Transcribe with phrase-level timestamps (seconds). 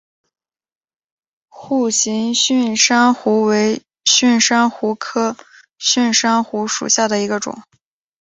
[1.51, 5.37] 笏形蕈珊瑚为蕈珊瑚科
[5.79, 7.55] 蕈珊瑚属下的一个种。